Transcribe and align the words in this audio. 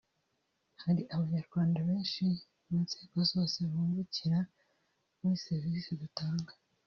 Hari 0.83 1.01
abanyarwanda 1.15 1.77
benshi 1.89 2.25
mu 2.67 2.75
nzego 2.83 3.17
zose 3.31 3.57
bungukira 3.71 4.39
muri 5.19 5.35
serivisi 5.45 5.91
dutanga 6.03 6.53